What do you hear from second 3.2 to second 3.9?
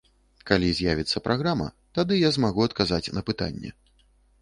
пытанне.